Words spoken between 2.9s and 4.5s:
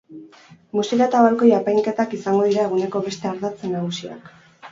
beste ardartz magusiak.